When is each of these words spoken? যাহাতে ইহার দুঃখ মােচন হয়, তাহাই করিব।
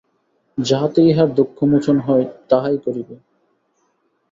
যাহাতে 0.57 0.99
ইহার 1.01 1.29
দুঃখ 1.35 1.57
মােচন 1.63 1.97
হয়, 1.99 2.25
তাহাই 2.49 2.77
করিব। 2.77 3.09